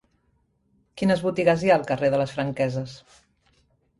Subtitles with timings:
[1.01, 2.95] Quines botigues hi ha al carrer de les Franqueses?